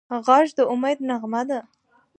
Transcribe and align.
غږ 0.25 0.47
د 0.57 0.59
امید 0.71 0.97
نغمه 1.09 1.41
ده 1.49 1.59